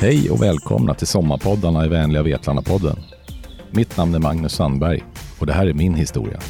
[0.00, 2.98] Hej och välkomna till sommarpoddarna i vänliga Vetlanda-podden.
[3.70, 5.04] Mitt namn är Magnus Sandberg
[5.38, 6.40] och det här är min historia.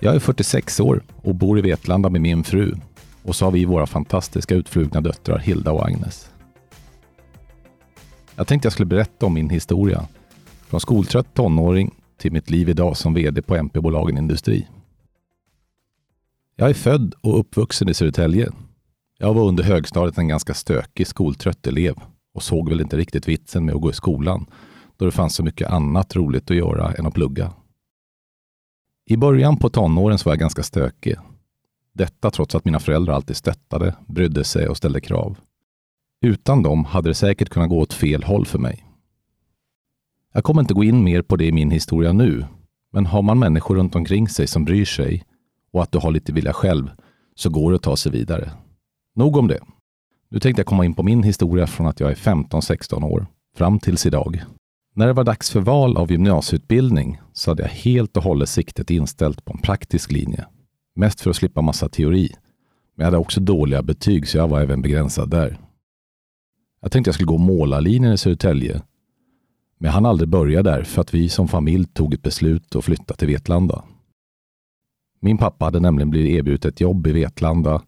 [0.00, 2.74] Jag är 46 år och bor i Vetlanda med min fru
[3.22, 6.31] och så har vi våra fantastiska utflugna döttrar Hilda och Agnes.
[8.36, 10.08] Jag tänkte jag skulle berätta om min historia.
[10.66, 14.68] Från skoltrött tonåring till mitt liv idag som VD på MP-bolagen Industri.
[16.56, 18.48] Jag är född och uppvuxen i Södertälje.
[19.18, 21.94] Jag var under högstadiet en ganska stökig, skoltrött elev
[22.34, 24.46] och såg väl inte riktigt vitsen med att gå i skolan
[24.96, 27.52] då det fanns så mycket annat roligt att göra än att plugga.
[29.06, 31.16] I början på tonåren så var jag ganska stökig.
[31.92, 35.36] Detta trots att mina föräldrar alltid stöttade, brydde sig och ställde krav.
[36.24, 38.86] Utan dem hade det säkert kunnat gå åt fel håll för mig.
[40.34, 42.44] Jag kommer inte gå in mer på det i min historia nu,
[42.92, 45.24] men har man människor runt omkring sig som bryr sig
[45.72, 46.90] och att du har lite vilja själv
[47.34, 48.50] så går det att ta sig vidare.
[49.14, 49.60] Nog om det.
[50.30, 53.26] Nu tänkte jag komma in på min historia från att jag är 15-16 år
[53.56, 54.42] fram tills idag.
[54.94, 58.90] När det var dags för val av gymnasieutbildning så hade jag helt och hållet siktet
[58.90, 60.46] inställt på en praktisk linje.
[60.96, 62.34] Mest för att slippa massa teori.
[62.96, 65.58] Men jag hade också dåliga betyg så jag var även begränsad där.
[66.82, 68.82] Jag tänkte jag skulle gå målarlinjen i Södertälje.
[69.78, 72.84] Men jag hann aldrig börja där för att vi som familj tog ett beslut att
[72.84, 73.84] flytta till Vetlanda.
[75.20, 77.82] Min pappa hade nämligen blivit erbjudet ett jobb i Vetlanda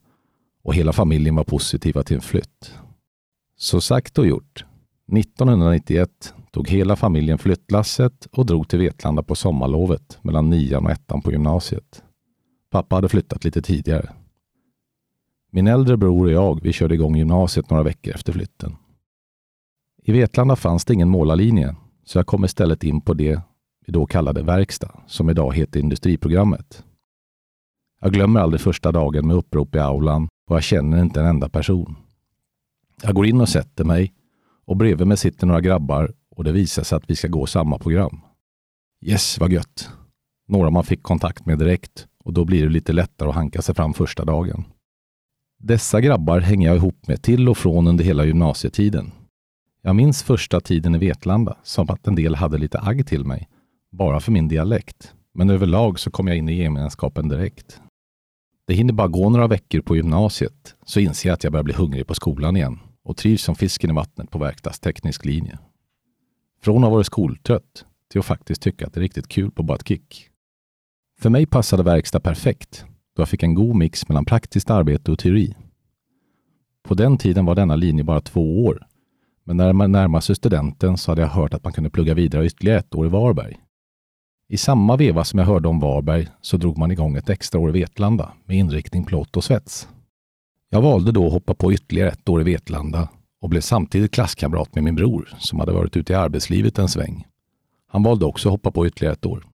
[0.63, 2.75] och hela familjen var positiva till en flytt.
[3.57, 4.65] Så sagt och gjort.
[5.13, 11.23] 1991 tog hela familjen flyttlasset och drog till Vetlanda på sommarlovet mellan nian och ettan
[11.23, 12.03] på gymnasiet.
[12.71, 14.13] Pappa hade flyttat lite tidigare.
[15.53, 18.77] Min äldre bror och jag, vi körde igång gymnasiet några veckor efter flytten.
[20.07, 23.41] I Vetlanda fanns det ingen målarlinje, så jag kom istället in på det
[23.87, 26.85] vi då kallade verkstad, som idag heter industriprogrammet.
[28.01, 31.49] Jag glömmer aldrig första dagen med upprop i aulan och jag känner inte en enda
[31.49, 31.97] person.
[33.03, 34.13] Jag går in och sätter mig
[34.67, 37.79] och bredvid mig sitter några grabbar och det visar sig att vi ska gå samma
[37.79, 38.21] program.
[39.05, 39.91] Yes, vad gött!
[40.49, 43.75] Några man fick kontakt med direkt och då blir det lite lättare att hanka sig
[43.75, 44.65] fram första dagen.
[45.59, 49.11] Dessa grabbar hänger jag ihop med till och från under hela gymnasietiden.
[49.87, 53.49] Jag minns första tiden i Vetlanda som att en del hade lite agg till mig,
[53.93, 55.13] bara för min dialekt.
[55.35, 57.81] Men överlag så kom jag in i gemenskapen direkt.
[58.67, 61.75] Det hinner bara gå några veckor på gymnasiet så inser jag att jag börjar bli
[61.75, 65.59] hungrig på skolan igen och trivs som fisken i vattnet på verkstadsteknisk linje.
[66.63, 69.63] Från att ha varit skoltrött till att faktiskt tycka att det är riktigt kul på
[69.63, 70.29] bara ett kick.
[71.21, 72.85] För mig passade verkstad perfekt
[73.17, 75.55] då jag fick en god mix mellan praktiskt arbete och teori.
[76.83, 78.87] På den tiden var denna linje bara två år,
[79.45, 82.47] men när man närmade sig studenten så hade jag hört att man kunde plugga vidare
[82.47, 83.57] ytterligare ett år i Varberg.
[84.49, 87.69] I samma veva som jag hörde om Varberg så drog man igång ett extra år
[87.69, 89.89] i Vetlanda med inriktning plåt och svets.
[90.71, 93.09] Jag valde då att hoppa på ytterligare ett år i Vetlanda
[93.41, 97.27] och blev samtidigt klasskamrat med min bror som hade varit ute i arbetslivet en sväng.
[97.89, 99.47] Han valde också att hoppa på ytterligare ett år.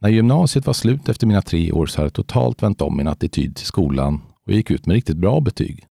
[0.00, 3.08] När gymnasiet var slut efter mina tre år så hade jag totalt vänt om min
[3.08, 5.86] attityd till skolan och gick ut med riktigt bra betyg.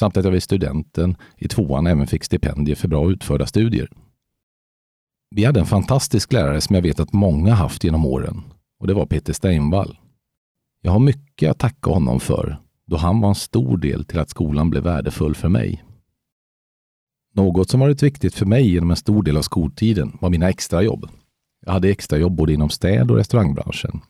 [0.00, 3.88] Samt att jag vid studenten i tvåan även fick stipendier för bra utförda studier.
[5.30, 8.42] Vi hade en fantastisk lärare som jag vet att många haft genom åren
[8.78, 9.98] och det var Peter Steinvall.
[10.82, 12.56] Jag har mycket att tacka honom för
[12.86, 15.84] då han var en stor del till att skolan blev värdefull för mig.
[17.34, 21.08] Något som varit viktigt för mig genom en stor del av skoltiden var mina extrajobb.
[21.66, 24.00] Jag hade extrajobb både inom städ och restaurangbranschen.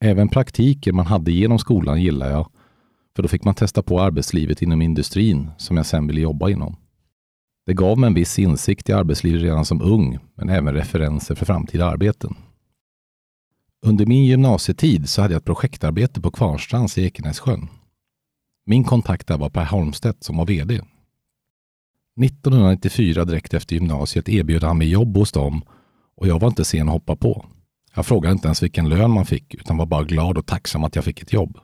[0.00, 2.48] Även praktiker man hade genom skolan gillar jag,
[3.16, 6.76] för då fick man testa på arbetslivet inom industrin som jag sen ville jobba inom.
[7.66, 11.46] Det gav mig en viss insikt i arbetslivet redan som ung, men även referenser för
[11.46, 12.36] framtida arbeten.
[13.86, 17.68] Under min gymnasietid så hade jag ett projektarbete på Kvarnstrands i Ekenässjön.
[18.66, 20.80] Min kontakt där var Per Holmstedt som var VD.
[22.20, 25.62] 1994 direkt efter gymnasiet erbjöd han mig jobb hos dem
[26.16, 27.46] och jag var inte sen att hoppa på.
[27.94, 30.96] Jag frågade inte ens vilken lön man fick utan var bara glad och tacksam att
[30.96, 31.58] jag fick ett jobb.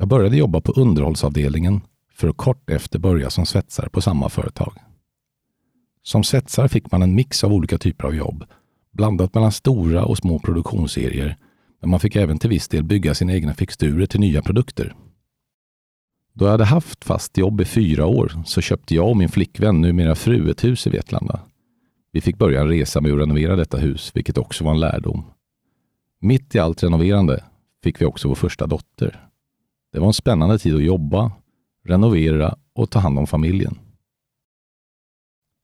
[0.00, 1.80] Jag började jobba på underhållsavdelningen
[2.12, 4.72] för att kort efter börja som svetsare på samma företag.
[6.02, 8.44] Som svetsare fick man en mix av olika typer av jobb,
[8.92, 11.36] blandat mellan stora och små produktionsserier,
[11.80, 14.94] men man fick även till viss del bygga sina egna fixturer till nya produkter.
[16.32, 19.80] Då jag hade haft fast jobb i fyra år så köpte jag och min flickvän,
[19.80, 21.40] numera fru, ett hus i Vetlanda.
[22.12, 25.24] Vi fick börja en resa med att renovera detta hus, vilket också var en lärdom.
[26.20, 27.44] Mitt i allt renoverande
[27.82, 29.27] fick vi också vår första dotter.
[29.92, 31.32] Det var en spännande tid att jobba,
[31.84, 33.78] renovera och ta hand om familjen.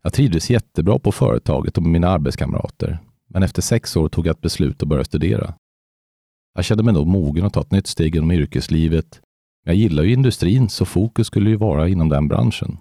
[0.03, 2.99] Jag trivdes jättebra på företaget och med mina arbetskamrater,
[3.29, 5.55] men efter sex år tog jag ett beslut att börja studera.
[6.55, 9.21] Jag kände mig nog mogen att ta ett nytt steg inom yrkeslivet.
[9.65, 12.79] Men jag gillar ju industrin, så fokus skulle ju vara inom den branschen.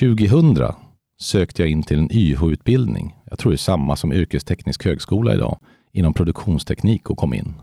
[0.00, 0.74] 2000
[1.20, 3.16] sökte jag in till en YH-utbildning.
[3.24, 5.58] Jag tror det är samma som yrkesteknisk högskola idag,
[5.92, 7.54] inom produktionsteknik och kom in.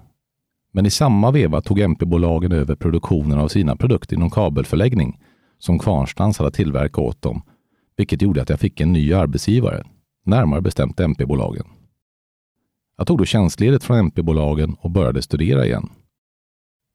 [0.78, 5.20] Men i samma veva tog MP-bolagen över produktionen av sina produkter inom kabelförläggning
[5.60, 7.42] som Kvarnstrands hade tillverkat åt dem,
[7.96, 9.84] vilket gjorde att jag fick en ny arbetsgivare,
[10.26, 11.66] närmare bestämt MP-bolagen.
[12.98, 15.90] Jag tog då tjänstledigt från MP-bolagen och började studera igen.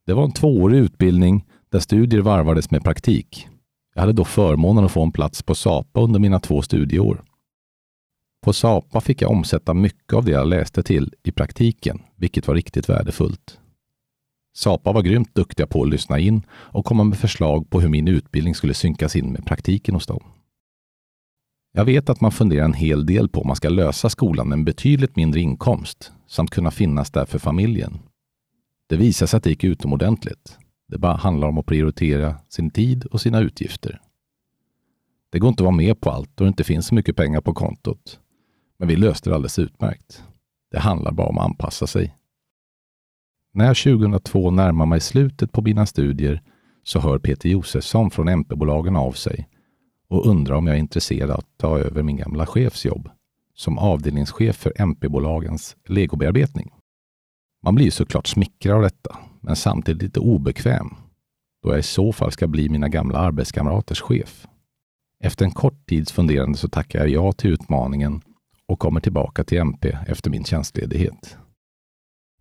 [0.06, 3.49] Det var en tvåårig utbildning där studier varvades med praktik.
[3.94, 7.23] Jag hade då förmånen att få en plats på SAPA under mina två studieår.
[8.43, 12.55] På SAPA fick jag omsätta mycket av det jag läste till i praktiken, vilket var
[12.55, 13.58] riktigt värdefullt.
[14.55, 18.09] SAPA var grymt duktiga på att lyssna in och komma med förslag på hur min
[18.09, 20.23] utbildning skulle synkas in med praktiken hos dem.
[21.73, 24.57] Jag vet att man funderar en hel del på om man ska lösa skolan med
[24.57, 27.99] en betydligt mindre inkomst samt kunna finnas där för familjen.
[28.89, 30.59] Det visar sig att det gick utomordentligt.
[30.89, 34.01] Det bara handlar om att prioritera sin tid och sina utgifter.
[35.31, 37.41] Det går inte att vara med på allt och det inte finns så mycket pengar
[37.41, 38.21] på kontot.
[38.79, 40.25] Men vi löste det alldeles utmärkt.
[40.71, 42.15] Det handlar bara om att anpassa sig.
[43.55, 46.43] När jag 2002 närmar mig slutet på mina studier
[46.85, 49.49] så hör Peter Josefsson från MP-bolagen av sig
[50.09, 53.09] och undrar om jag är intresserad av att ta över min gamla chefs jobb
[53.55, 56.71] som avdelningschef för MP-bolagens legobearbetning.
[57.63, 60.95] Man blir såklart smickrad av detta, men samtidigt lite obekväm
[61.63, 64.47] då jag i så fall ska bli mina gamla arbetskamraters chef.
[65.21, 68.21] Efter en kort tids funderande så tackar jag ja till utmaningen
[68.67, 71.37] och kommer tillbaka till MP efter min tjänstledighet.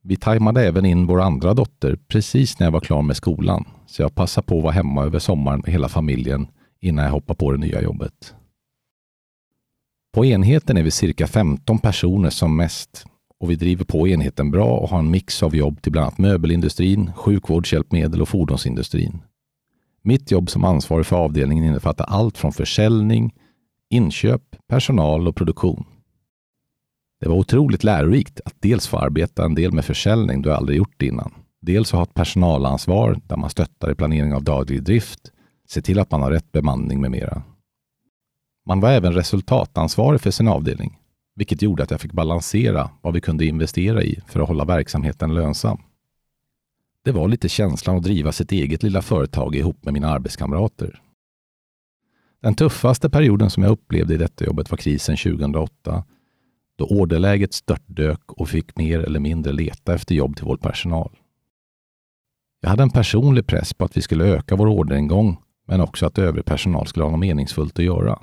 [0.03, 4.01] Vi tajmade även in vår andra dotter precis när jag var klar med skolan, så
[4.01, 6.47] jag passade på att vara hemma över sommaren med hela familjen
[6.79, 8.33] innan jag hoppar på det nya jobbet.
[10.13, 13.05] På enheten är vi cirka 15 personer som mest
[13.39, 16.17] och vi driver på enheten bra och har en mix av jobb till bland annat
[16.17, 19.21] möbelindustrin, sjukvårdshjälpmedel och fordonsindustrin.
[20.01, 23.33] Mitt jobb som ansvarig för avdelningen innefattar allt från försäljning,
[23.89, 25.85] inköp, personal och produktion.
[27.21, 31.01] Det var otroligt lärorikt att dels få arbeta en del med försäljning du aldrig gjort
[31.01, 31.33] innan.
[31.59, 35.31] Dels att ha ett personalansvar där man stöttar i planering av daglig drift,
[35.67, 37.43] se till att man har rätt bemanning med mera.
[38.65, 40.99] Man var även resultatansvarig för sin avdelning,
[41.35, 45.33] vilket gjorde att jag fick balansera vad vi kunde investera i för att hålla verksamheten
[45.33, 45.81] lönsam.
[47.03, 51.01] Det var lite känslan att driva sitt eget lilla företag ihop med mina arbetskamrater.
[52.41, 56.03] Den tuffaste perioden som jag upplevde i detta jobbet var krisen 2008
[56.81, 61.17] då orderläget störtdök och fick mer eller mindre leta efter jobb till vår personal.
[62.61, 65.37] Jag hade en personlig press på att vi skulle öka vår orderingång
[65.67, 68.19] men också att övrig personal skulle ha något meningsfullt att göra.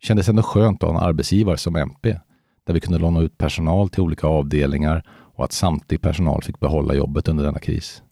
[0.00, 2.18] Det kändes ändå skönt att ha en arbetsgivare som MP,
[2.64, 6.94] där vi kunde låna ut personal till olika avdelningar och att samtlig personal fick behålla
[6.94, 8.02] jobbet under denna kris.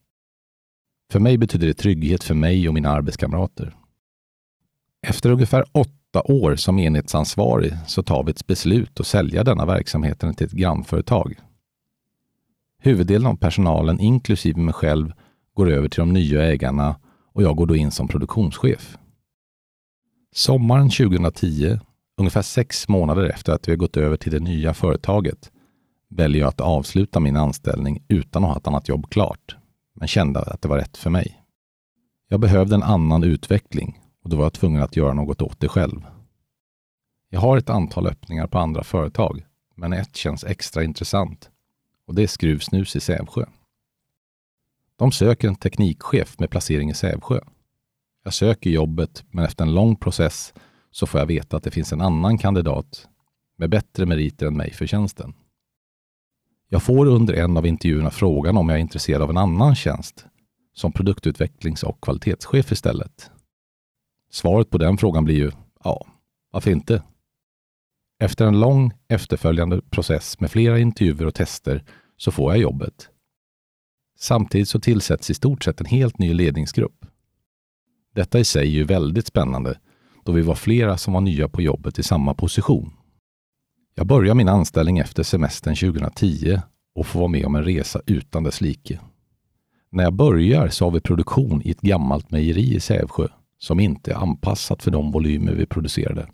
[1.12, 3.76] För mig betyder det trygghet för mig och mina arbetskamrater.
[5.06, 9.66] Efter ungefär åtta Åtta år som enhetsansvarig så tar vi ett beslut att sälja denna
[9.66, 11.38] verksamheten till ett grannföretag.
[12.78, 15.12] Huvuddelen av personalen, inklusive mig själv,
[15.54, 16.96] går över till de nya ägarna
[17.32, 18.98] och jag går då in som produktionschef.
[20.32, 21.78] Sommaren 2010,
[22.16, 25.50] ungefär sex månader efter att vi har gått över till det nya företaget,
[26.10, 29.56] väljer jag att avsluta min anställning utan att ha ett annat jobb klart,
[29.94, 31.42] men kände att det var rätt för mig.
[32.28, 35.68] Jag behövde en annan utveckling och då var jag tvungen att göra något åt det
[35.68, 36.06] själv.
[37.30, 41.50] Jag har ett antal öppningar på andra företag, men ett känns extra intressant
[42.06, 43.44] och det är Skruvsnus i Sävsjö.
[44.96, 47.40] De söker en teknikchef med placering i Sävsjö.
[48.24, 50.54] Jag söker jobbet, men efter en lång process
[50.90, 53.08] så får jag veta att det finns en annan kandidat
[53.56, 55.34] med bättre meriter än mig för tjänsten.
[56.68, 60.26] Jag får under en av intervjuerna frågan om jag är intresserad av en annan tjänst
[60.74, 63.30] som produktutvecklings och kvalitetschef istället.
[64.38, 65.50] Svaret på den frågan blir ju
[65.84, 66.06] ja,
[66.50, 67.02] varför inte?
[68.22, 71.84] Efter en lång efterföljande process med flera intervjuer och tester
[72.16, 73.08] så får jag jobbet.
[74.18, 77.06] Samtidigt så tillsätts i stort sett en helt ny ledningsgrupp.
[78.14, 79.78] Detta i sig är ju väldigt spännande
[80.24, 82.92] då vi var flera som var nya på jobbet i samma position.
[83.94, 86.60] Jag börjar min anställning efter semestern 2010
[86.94, 89.00] och får vara med om en resa utan dess like.
[89.90, 93.28] När jag börjar så har vi produktion i ett gammalt mejeri i Sävsjö
[93.58, 96.28] som inte är anpassat för de volymer vi producerade.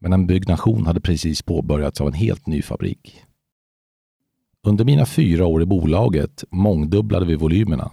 [0.00, 3.22] Men en byggnation hade precis påbörjats av en helt ny fabrik.
[4.66, 7.90] Under mina fyra år i bolaget mångdubblade vi volymerna.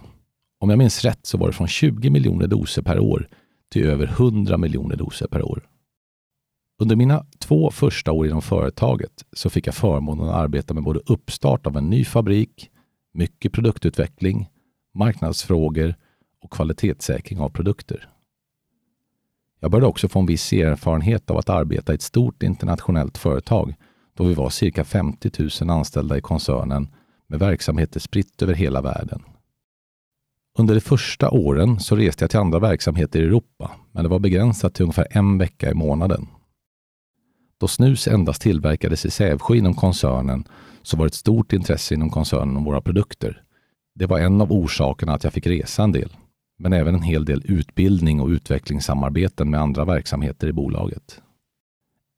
[0.60, 3.28] Om jag minns rätt så var det från 20 miljoner doser per år
[3.72, 5.66] till över 100 miljoner doser per år.
[6.80, 11.00] Under mina två första år inom företaget så fick jag förmånen att arbeta med både
[11.06, 12.70] uppstart av en ny fabrik,
[13.14, 14.48] mycket produktutveckling,
[14.94, 15.94] marknadsfrågor
[16.42, 18.08] och kvalitetssäkring av produkter.
[19.60, 23.74] Jag började också få en viss erfarenhet av att arbeta i ett stort internationellt företag
[24.14, 25.30] då vi var cirka 50
[25.62, 26.88] 000 anställda i koncernen
[27.26, 29.22] med verksamheter spritt över hela världen.
[30.58, 34.18] Under de första åren så reste jag till andra verksamheter i Europa, men det var
[34.18, 36.26] begränsat till ungefär en vecka i månaden.
[37.60, 40.44] Då snus endast tillverkades i Sävsjö inom koncernen
[40.82, 43.42] så var det ett stort intresse inom koncernen om våra produkter.
[43.94, 46.16] Det var en av orsakerna att jag fick resa en del,
[46.60, 51.22] men även en hel del utbildning och utvecklingssamarbeten med andra verksamheter i bolaget.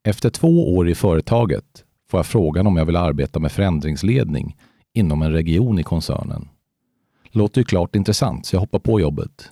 [0.04, 4.56] Efter två år i företaget får jag frågan om jag vill arbeta med förändringsledning
[4.94, 6.48] inom en region i koncernen.
[7.30, 9.50] Låter ju klart intressant, så jag hoppar på jobbet.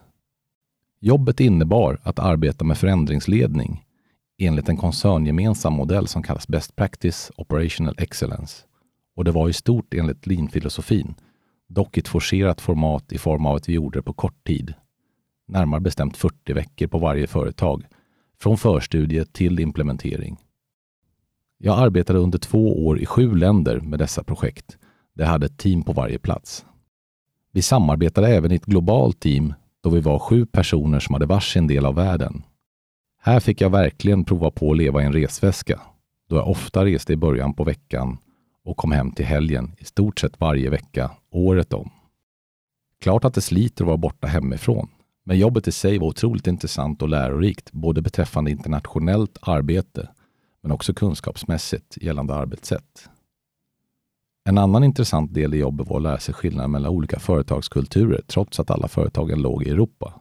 [1.01, 3.85] Jobbet innebar att arbeta med förändringsledning
[4.39, 8.57] enligt en koncerngemensam modell som kallas Best Practice Operational Excellence.
[9.17, 11.15] Och det var i stort enligt lean-filosofin,
[11.69, 14.75] dock i ett forcerat format i form av att vi gjorde det på kort tid.
[15.51, 17.85] Närmare bestämt 40 veckor på varje företag,
[18.39, 20.37] från förstudie till implementering.
[21.59, 24.79] Jag arbetade under två år i sju länder med dessa projekt.
[25.15, 26.65] Det hade ett team på varje plats.
[27.53, 31.67] Vi samarbetade även i ett globalt team då vi var sju personer som hade varsin
[31.67, 32.43] del av världen.
[33.21, 35.81] Här fick jag verkligen prova på att leva i en resväska,
[36.29, 38.19] då jag ofta reste i början på veckan
[38.65, 41.91] och kom hem till helgen i stort sett varje vecka, året om.
[43.01, 44.89] Klart att det sliter att vara borta hemifrån,
[45.25, 50.09] men jobbet i sig var otroligt intressant och lärorikt, både beträffande internationellt arbete,
[50.63, 53.09] men också kunskapsmässigt gällande arbetssätt.
[54.45, 58.61] En annan intressant del i jobbet var att lära sig skillnaden mellan olika företagskulturer, trots
[58.61, 60.21] att alla företagen låg i Europa.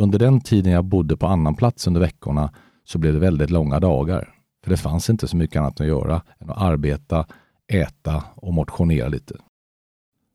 [0.00, 2.52] Under den tiden jag bodde på annan plats under veckorna
[2.84, 4.34] så blev det väldigt långa dagar.
[4.64, 7.26] För det fanns inte så mycket annat att göra än att arbeta,
[7.72, 9.34] äta och motionera lite.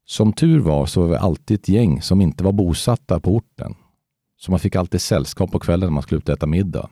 [0.05, 3.75] Som tur var så var vi alltid ett gäng som inte var bosatta på orten.
[4.37, 6.89] Så man fick alltid sällskap på kvällen när man skulle ut och äta middag.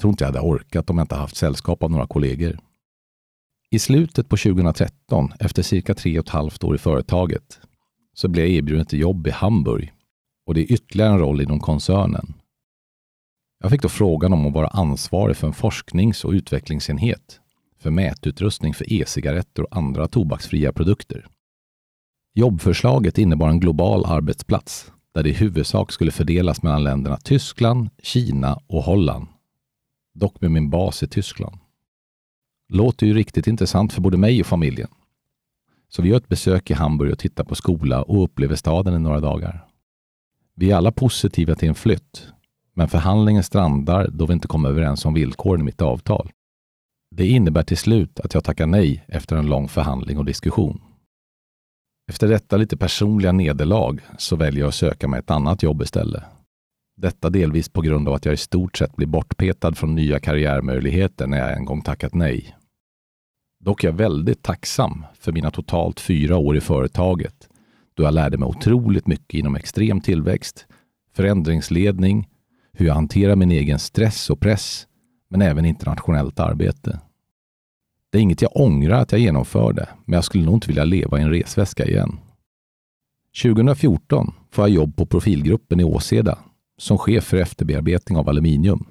[0.00, 2.58] Tror inte jag hade orkat om jag inte haft sällskap av några kollegor.
[3.70, 7.60] I slutet på 2013, efter cirka tre och ett halvt år i företaget,
[8.14, 9.92] så blev jag erbjuden ett jobb i Hamburg
[10.46, 12.34] och det är ytterligare en roll inom koncernen.
[13.62, 17.40] Jag fick då frågan om att vara ansvarig för en forsknings och utvecklingsenhet
[17.78, 21.26] för mätutrustning för e-cigaretter och andra tobaksfria produkter.
[22.34, 28.60] Jobbförslaget innebar en global arbetsplats där det i huvudsak skulle fördelas mellan länderna Tyskland, Kina
[28.66, 29.26] och Holland.
[30.14, 31.58] Dock med min bas i Tyskland.
[32.68, 34.88] Låter ju riktigt intressant för både mig och familjen.
[35.88, 38.98] Så vi gör ett besök i Hamburg och tittar på skola och upplever staden i
[38.98, 39.66] några dagar.
[40.54, 42.28] Vi är alla positiva till en flytt,
[42.74, 46.30] men förhandlingen strandar då vi inte kommer överens om villkoren i mitt avtal.
[47.10, 50.80] Det innebär till slut att jag tackar nej efter en lång förhandling och diskussion.
[52.10, 56.22] Efter detta lite personliga nederlag så väljer jag att söka mig ett annat jobb istället.
[56.96, 61.26] Detta delvis på grund av att jag i stort sett blir bortpetad från nya karriärmöjligheter
[61.26, 62.56] när jag en gång tackat nej.
[63.64, 67.48] Dock är jag väldigt tacksam för mina totalt fyra år i företaget
[67.94, 70.66] då jag lärde mig otroligt mycket inom extrem tillväxt,
[71.16, 72.28] förändringsledning,
[72.72, 74.86] hur jag hanterar min egen stress och press,
[75.28, 77.00] men även internationellt arbete.
[78.10, 81.18] Det är inget jag ångrar att jag genomförde, men jag skulle nog inte vilja leva
[81.18, 82.18] i en resväska igen.
[83.42, 86.38] 2014 får jag jobb på Profilgruppen i Åseda
[86.78, 88.86] som chef för efterbearbetning av aluminium.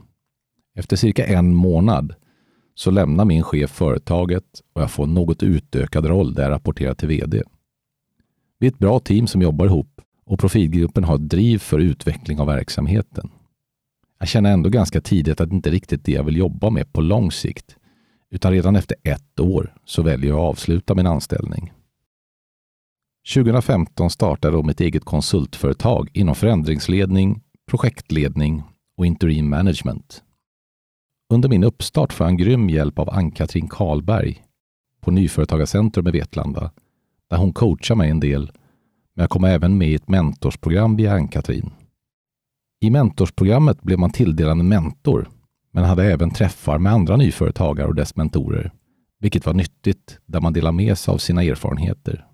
[0.76, 2.14] Efter cirka en månad
[2.76, 6.94] så lämnar min chef företaget och jag får en något utökad roll där jag rapporterar
[6.94, 7.44] till VD.
[8.60, 12.40] Vi är ett bra team som jobbar ihop och profilgruppen har ett driv för utveckling
[12.40, 13.30] av verksamheten.
[14.20, 16.94] Jag känner ändå ganska tidigt att det inte riktigt är det jag vill jobba med
[16.94, 17.76] på lång sikt,
[18.32, 21.74] utan redan efter ett år så väljer jag att avsluta min anställning.
[23.34, 28.64] 2015 startade jag mitt eget konsultföretag inom förändringsledning, projektledning
[28.98, 30.24] och interim management.
[31.34, 34.44] Under min uppstart får jag en grym hjälp av Ann-Katrin Karlberg
[35.02, 36.72] på Nyföretagarcentrum i Vetlanda
[37.30, 38.52] där hon coachar mig en del,
[39.14, 41.72] men jag kom även med i ett mentorsprogram via Ann-Katrin.
[42.82, 45.30] I mentorsprogrammet blev man tilldelad en mentor,
[45.72, 48.72] men hade även träffar med andra nyföretagare och dess mentorer,
[49.20, 52.26] vilket var nyttigt där man delar med sig av sina erfarenheter.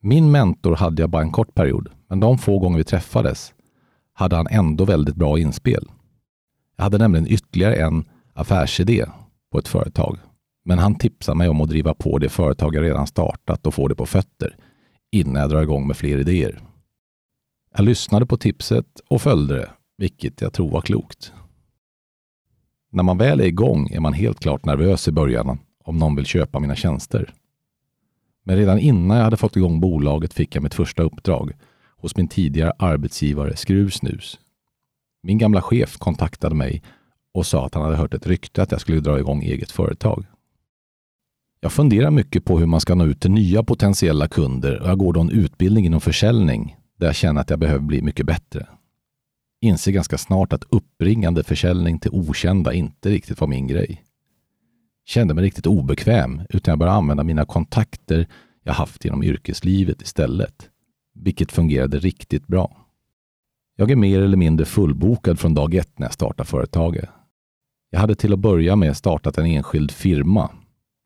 [0.00, 3.54] Min mentor hade jag bara en kort period, men de få gånger vi träffades
[4.14, 5.90] hade han ändå väldigt bra inspel.
[6.76, 9.06] Jag hade nämligen ytterligare en affärsidé
[9.52, 10.18] på ett företag
[10.64, 13.88] men han tipsade mig om att driva på det företag jag redan startat och få
[13.88, 14.56] det på fötter
[15.12, 16.60] innan jag drar igång med fler idéer.
[17.76, 21.32] Jag lyssnade på tipset och följde det vilket jag tror var klokt.
[22.94, 26.26] När man väl är igång är man helt klart nervös i början om någon vill
[26.26, 27.34] köpa mina tjänster.
[28.44, 31.52] Men redan innan jag hade fått igång bolaget fick jag mitt första uppdrag
[31.96, 34.38] hos min tidigare arbetsgivare Skruvsnus.
[35.22, 36.82] Min gamla chef kontaktade mig
[37.34, 40.24] och sa att han hade hört ett rykte att jag skulle dra igång eget företag.
[41.60, 44.98] Jag funderar mycket på hur man ska nå ut till nya potentiella kunder och jag
[44.98, 48.66] går då en utbildning inom försäljning där jag känner att jag behöver bli mycket bättre.
[49.64, 54.02] Inser ganska snart att uppringande försäljning till okända inte riktigt var min grej.
[55.04, 58.28] Kände mig riktigt obekväm utan jag började använda mina kontakter
[58.62, 60.68] jag haft genom yrkeslivet istället,
[61.14, 62.76] vilket fungerade riktigt bra.
[63.76, 67.08] Jag är mer eller mindre fullbokad från dag ett när jag startar företaget.
[67.90, 70.50] Jag hade till att börja med startat en enskild firma,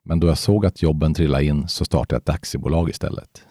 [0.05, 3.43] men då jag såg att jobben trillade in så startade jag ett aktiebolag istället.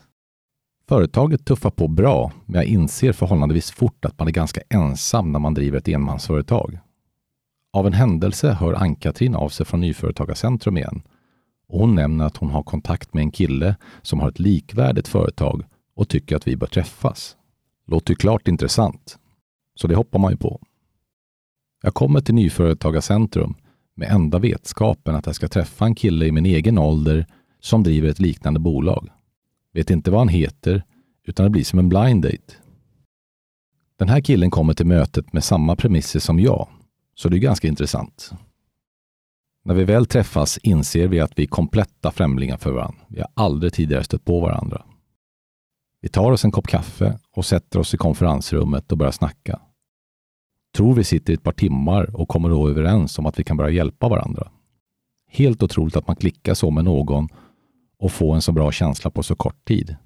[0.89, 5.39] Företaget tuffar på bra, men jag inser förhållandevis fort att man är ganska ensam när
[5.39, 6.79] man driver ett enmansföretag.
[7.73, 11.03] Av en händelse hör Ann-Katrin av sig från Nyföretagarcentrum igen
[11.69, 15.65] och hon nämner att hon har kontakt med en kille som har ett likvärdigt företag
[15.97, 17.37] och tycker att vi bör träffas.
[17.87, 19.19] Låter ju klart intressant,
[19.75, 20.61] så det hoppar man ju på.
[21.83, 23.55] Jag kommer till Nyföretagarcentrum
[23.95, 27.27] med enda vetskapen att jag ska träffa en kille i min egen ålder
[27.61, 29.09] som driver ett liknande bolag.
[29.77, 30.83] Vet inte vad han heter,
[31.25, 32.55] utan det blir som en blind date.
[33.99, 36.69] Den här killen kommer till mötet med samma premisser som jag,
[37.15, 38.31] så det är ganska intressant.
[39.65, 43.01] När vi väl träffas inser vi att vi är kompletta främlingar för varandra.
[43.09, 44.83] Vi har aldrig tidigare stött på varandra.
[46.01, 49.61] Vi tar oss en kopp kaffe och sätter oss i konferensrummet och börjar snacka.
[50.77, 53.57] Tror vi sitter i ett par timmar och kommer då överens om att vi kan
[53.57, 54.51] börja hjälpa varandra.
[55.31, 57.29] Helt otroligt att man klickar så med någon
[57.99, 59.97] och få en så bra känsla på så kort tid.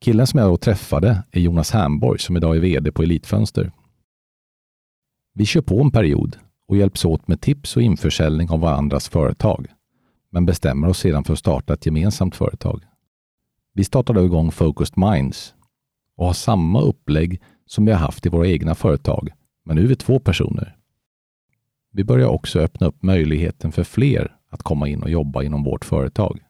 [0.00, 3.72] Killen som jag då träffade är Jonas Hamborg som idag är VD på Elitfönster.
[5.34, 6.36] Vi kör på en period
[6.68, 9.66] och hjälps åt med tips och införsäljning av varandras företag,
[10.30, 12.84] men bestämmer oss sedan för att starta ett gemensamt företag.
[13.74, 15.54] Vi startade igång Focused Minds
[16.16, 19.28] och har samma upplägg som vi har haft i våra egna företag,
[19.64, 20.76] men nu är vi två personer.
[21.92, 25.84] Vi börjar också öppna upp möjligheten för fler att komma in och jobba inom vårt
[25.84, 26.40] företag.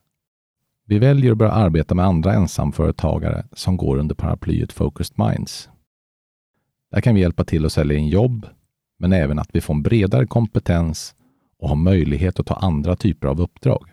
[0.90, 5.68] Vi väljer att börja arbeta med andra ensamföretagare som går under paraplyet Focused Minds.
[6.90, 8.46] Där kan vi hjälpa till att sälja in jobb,
[8.98, 11.14] men även att vi får en bredare kompetens
[11.58, 13.88] och har möjlighet att ta andra typer av uppdrag.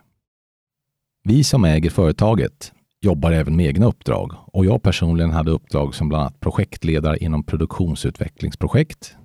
[1.23, 6.09] Vi som äger företaget jobbar även med egna uppdrag och jag personligen hade uppdrag som
[6.09, 9.15] bland annat projektledare inom produktionsutvecklingsprojekt,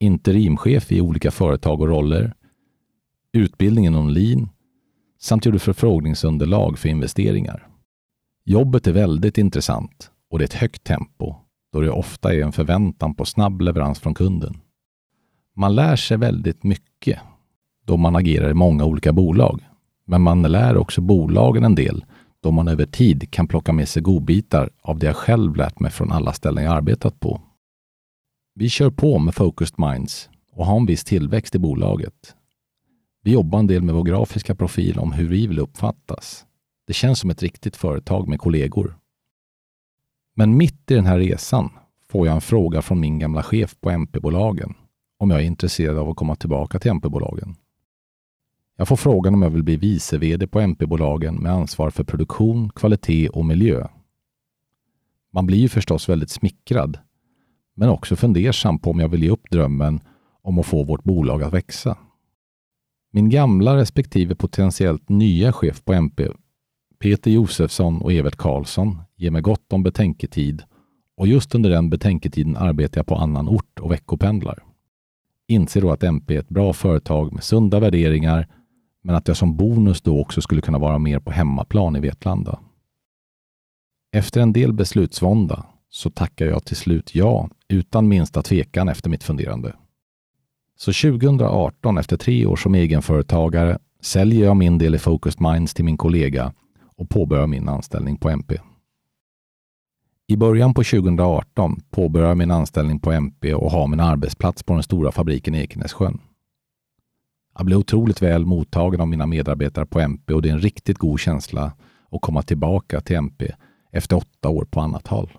[0.00, 2.34] interimchef i olika företag och roller,
[3.32, 4.48] utbildning inom lean
[5.22, 7.68] samt gjorde förfrågningsunderlag för investeringar.
[8.44, 11.34] Jobbet är väldigt intressant och det är ett högt tempo
[11.72, 14.60] då det ofta är en förväntan på snabb leverans från kunden.
[15.56, 17.18] Man lär sig väldigt mycket
[17.84, 19.60] då man agerar i många olika bolag.
[20.04, 22.04] Men man lär också bolagen en del
[22.42, 25.90] då man över tid kan plocka med sig godbitar av det jag själv lärt mig
[25.90, 27.40] från alla ställen jag arbetat på.
[28.54, 32.36] Vi kör på med Focused Minds och har en viss tillväxt i bolaget.
[33.24, 36.46] Vi jobbar en del med vår grafiska profil om hur vi vill uppfattas.
[36.86, 38.98] Det känns som ett riktigt företag med kollegor.
[40.34, 41.70] Men mitt i den här resan
[42.08, 44.74] får jag en fråga från min gamla chef på MP-bolagen
[45.18, 47.56] om jag är intresserad av att komma tillbaka till MP-bolagen.
[48.76, 52.70] Jag får frågan om jag vill bli vice VD på MP-bolagen med ansvar för produktion,
[52.70, 53.86] kvalitet och miljö.
[55.32, 56.98] Man blir ju förstås väldigt smickrad,
[57.74, 60.00] men också fundersam på om jag vill ge upp drömmen
[60.42, 61.96] om att få vårt bolag att växa.
[63.14, 66.28] Min gamla respektive potentiellt nya chef på MP,
[66.98, 70.62] Peter Josefsson och Evert Karlsson, ger mig gott om betänketid
[71.16, 74.64] och just under den betänketiden arbetar jag på annan ort och veckopendlar.
[75.48, 78.48] Inser då att MP är ett bra företag med sunda värderingar
[79.02, 82.60] men att jag som bonus då också skulle kunna vara mer på hemmaplan i Vetlanda.
[84.12, 89.24] Efter en del beslutsvånda så tackar jag till slut ja utan minsta tvekan efter mitt
[89.24, 89.74] funderande.
[90.82, 95.84] Så 2018, efter tre år som egenföretagare, säljer jag min del i Focused Minds till
[95.84, 96.52] min kollega
[96.96, 98.58] och påbörjar min anställning på MP.
[100.26, 104.72] I början på 2018 påbörjar jag min anställning på MP och har min arbetsplats på
[104.72, 106.20] den stora fabriken i Ekenässjön.
[107.56, 110.98] Jag blev otroligt väl mottagen av mina medarbetare på MP och det är en riktigt
[110.98, 111.72] god känsla
[112.10, 113.52] att komma tillbaka till MP
[113.92, 115.30] efter åtta år på annat håll.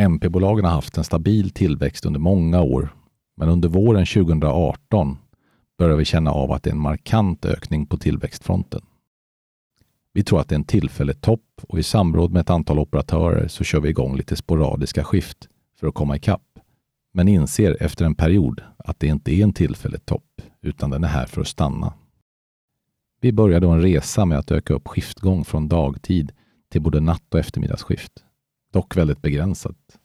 [0.00, 2.94] MP-bolagen har haft en stabil tillväxt under många år,
[3.38, 5.18] men under våren 2018
[5.78, 8.82] börjar vi känna av att det är en markant ökning på tillväxtfronten.
[10.12, 13.48] Vi tror att det är en tillfällig topp och i samråd med ett antal operatörer
[13.48, 15.48] så kör vi igång lite sporadiska skift
[15.80, 16.58] för att komma ikapp.
[17.12, 21.08] Men inser efter en period att det inte är en tillfällig topp, utan den är
[21.08, 21.92] här för att stanna.
[23.20, 26.32] Vi börjar då en resa med att öka upp skiftgång från dagtid
[26.68, 28.12] till både natt och eftermiddagsskift.
[28.72, 29.97] Dock väldigt begränsat.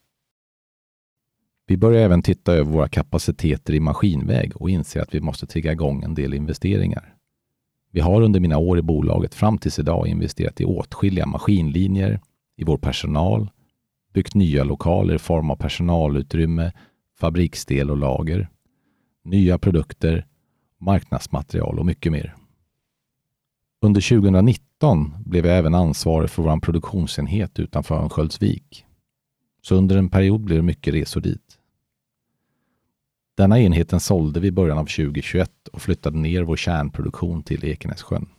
[1.65, 5.71] Vi börjar även titta över våra kapaciteter i maskinväg och inser att vi måste trigga
[5.71, 7.15] igång en del investeringar.
[7.91, 12.19] Vi har under mina år i bolaget fram tills idag investerat i åtskilliga maskinlinjer,
[12.55, 13.49] i vår personal,
[14.13, 16.71] byggt nya lokaler i form av personalutrymme,
[17.19, 18.49] fabriksdel och lager,
[19.23, 20.25] nya produkter,
[20.79, 22.35] marknadsmaterial och mycket mer.
[23.81, 28.85] Under 2019 blev jag även ansvarig för vår produktionsenhet utanför Örnsköldsvik.
[29.61, 31.52] Så under en period blev det mycket resor dit.
[33.37, 38.29] Denna enheten sålde vi i början av 2021 och flyttade ner vår kärnproduktion till Ekenässjön.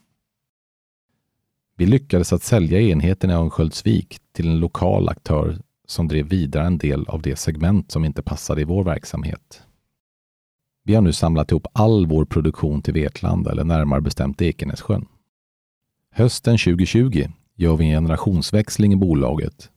[1.76, 6.78] Vi lyckades att sälja enheten i Örnsköldsvik till en lokal aktör som drev vidare en
[6.78, 9.62] del av det segment som inte passade i vår verksamhet.
[10.85, 15.07] Vi har nu samlat ihop all vår produktion till Vetlanda, eller närmare bestämt Ekenässjön.
[16.11, 19.70] Hösten 2020 gör vi en generationsväxling i bolaget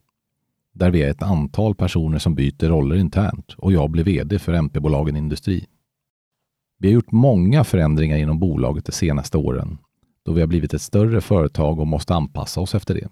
[0.78, 4.54] där vi är ett antal personer som byter roller internt och jag blir VD för
[4.54, 5.66] MP-bolagen Industri.
[6.80, 9.78] Vi har gjort många förändringar inom bolaget de senaste åren
[10.26, 13.08] då vi har blivit ett större företag och måste anpassa oss efter det.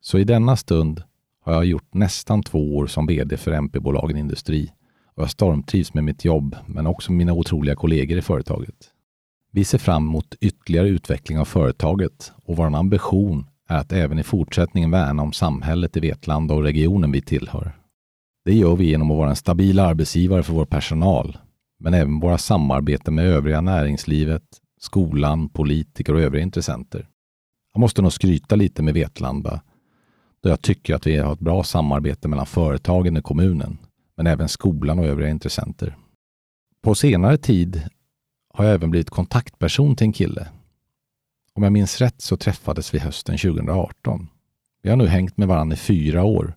[0.00, 1.02] Så i denna stund
[1.44, 4.72] har jag gjort nästan två år som VD för MP-bolagen Industri
[5.14, 8.90] och jag stormtrivs med mitt jobb men också med mina otroliga kollegor i företaget.
[9.52, 14.22] Vi ser fram emot ytterligare utveckling av företaget och vår ambition är att även i
[14.22, 17.72] fortsättningen värna om samhället i Vetlanda och regionen vi tillhör.
[18.44, 21.38] Det gör vi genom att vara en stabil arbetsgivare för vår personal,
[21.78, 24.42] men även våra samarbeten med övriga näringslivet,
[24.80, 27.08] skolan, politiker och övriga intressenter.
[27.72, 29.60] Jag måste nog skryta lite med Vetlanda,
[30.42, 33.78] då jag tycker att vi har ett bra samarbete mellan företagen i kommunen,
[34.16, 35.96] men även skolan och övriga intressenter.
[36.82, 37.82] På senare tid
[38.54, 40.48] har jag även blivit kontaktperson till en kille
[41.56, 44.28] om jag minns rätt så träffades vi hösten 2018.
[44.82, 46.56] Vi har nu hängt med varandra i fyra år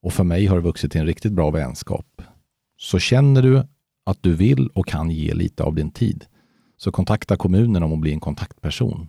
[0.00, 2.22] och för mig har det vuxit till en riktigt bra vänskap.
[2.78, 3.62] Så känner du
[4.04, 6.24] att du vill och kan ge lite av din tid,
[6.76, 9.08] så kontakta kommunen om att bli en kontaktperson.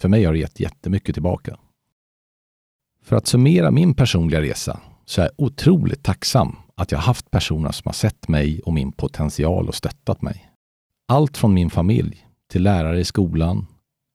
[0.00, 1.58] För mig har det gett jättemycket tillbaka.
[3.02, 7.72] För att summera min personliga resa så är jag otroligt tacksam att jag haft personer
[7.72, 10.50] som har sett mig och min potential och stöttat mig.
[11.08, 13.66] Allt från min familj till lärare i skolan,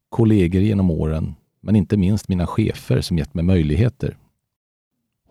[0.09, 4.17] kollegor genom åren, men inte minst mina chefer som gett mig möjligheter.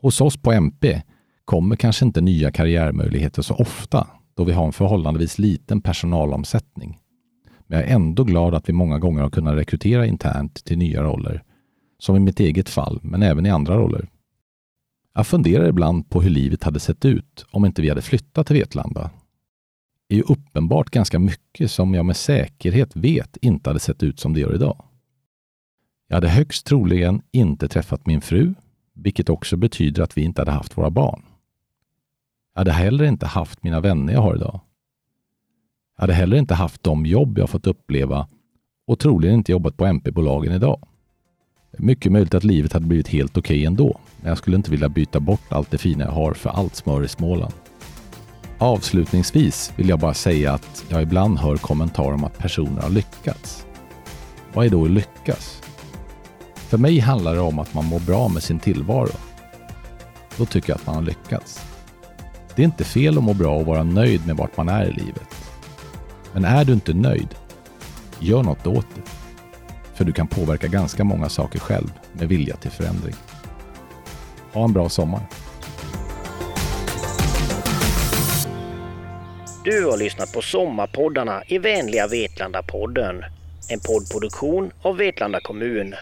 [0.01, 1.03] Hos oss på MP
[1.45, 6.99] kommer kanske inte nya karriärmöjligheter så ofta då vi har en förhållandevis liten personalomsättning.
[7.67, 11.03] Men jag är ändå glad att vi många gånger har kunnat rekrytera internt till nya
[11.03, 11.43] roller,
[11.99, 14.09] som i mitt eget fall, men även i andra roller.
[15.14, 18.57] Jag funderar ibland på hur livet hade sett ut om inte vi hade flyttat till
[18.57, 19.11] Vetlanda
[20.09, 24.35] är ju uppenbart ganska mycket som jag med säkerhet vet inte hade sett ut som
[24.35, 24.85] det gör idag.
[26.09, 28.55] Jag hade högst troligen inte träffat min fru,
[28.94, 31.23] vilket också betyder att vi inte hade haft våra barn.
[32.55, 34.61] Jag hade heller inte haft mina vänner jag har idag.
[35.97, 38.29] Jag hade heller inte haft de jobb jag fått uppleva
[38.87, 40.88] och troligen inte jobbat på MP-bolagen idag.
[41.79, 44.88] Mycket möjligt att livet hade blivit helt okej okay ändå, men jag skulle inte vilja
[44.88, 47.55] byta bort allt det fina jag har för allt smör i Småland.
[48.61, 53.66] Avslutningsvis vill jag bara säga att jag ibland hör kommentarer om att personer har lyckats.
[54.53, 55.62] Vad är då att lyckas?
[56.55, 59.12] För mig handlar det om att man mår bra med sin tillvaro.
[60.37, 61.66] Då tycker jag att man har lyckats.
[62.55, 64.92] Det är inte fel att må bra och vara nöjd med vart man är i
[64.92, 65.35] livet.
[66.33, 67.35] Men är du inte nöjd,
[68.18, 69.03] gör något åt det.
[69.94, 73.14] För du kan påverka ganska många saker själv med vilja till förändring.
[74.53, 75.21] Ha en bra sommar!
[79.68, 83.24] Du har lyssnat på Sommarpoddarna i vänliga Vetlanda-podden.
[83.70, 85.94] En poddproduktion av Vetlanda kommun.